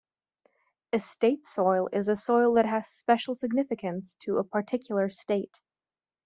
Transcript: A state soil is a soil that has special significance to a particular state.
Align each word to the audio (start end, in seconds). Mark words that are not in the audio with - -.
A 0.93 0.97
state 0.97 1.45
soil 1.45 1.87
is 1.93 2.07
a 2.07 2.15
soil 2.15 2.55
that 2.55 2.65
has 2.65 2.87
special 2.87 3.35
significance 3.35 4.15
to 4.21 4.37
a 4.39 4.43
particular 4.43 5.11
state. 5.11 5.61